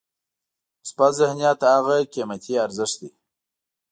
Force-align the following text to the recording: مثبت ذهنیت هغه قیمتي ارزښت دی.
مثبت 0.81 1.11
ذهنیت 1.21 1.59
هغه 1.75 1.97
قیمتي 2.13 2.53
ارزښت 2.65 2.97
دی. 3.01 3.09